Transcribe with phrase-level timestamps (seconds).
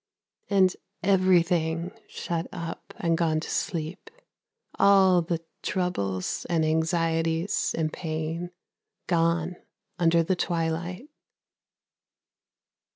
[0.49, 4.09] And everything shut up and gone to sleep,
[4.79, 8.49] All the troubles and anxieties and pain
[9.05, 9.57] Gone
[9.99, 11.07] under the twilight.